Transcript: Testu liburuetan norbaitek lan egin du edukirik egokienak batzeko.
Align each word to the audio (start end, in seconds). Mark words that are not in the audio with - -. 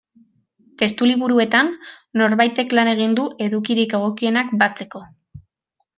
Testu 0.81 1.09
liburuetan 1.09 1.69
norbaitek 2.21 2.73
lan 2.79 2.91
egin 2.97 3.15
du 3.21 3.27
edukirik 3.49 3.97
egokienak 3.99 4.55
batzeko. 4.65 5.05